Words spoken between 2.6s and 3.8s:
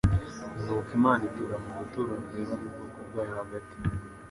mu bwoko bwayo hagati.